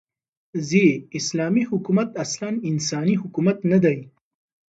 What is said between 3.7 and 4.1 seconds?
نه دى